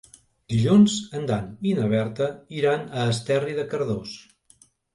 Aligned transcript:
Dilluns 0.53 0.95
en 1.19 1.27
Dan 1.31 1.51
i 1.73 1.75
na 1.81 1.91
Berta 1.93 2.31
iran 2.63 2.89
a 3.03 3.07
Esterri 3.13 3.57
de 3.61 3.69
Cardós. 3.77 4.19